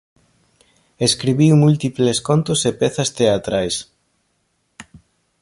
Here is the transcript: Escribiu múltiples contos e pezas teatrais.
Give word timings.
Escribiu 1.07 1.53
múltiples 1.63 2.17
contos 2.27 2.59
e 2.69 2.71
pezas 2.81 3.09
teatrais. 3.19 3.75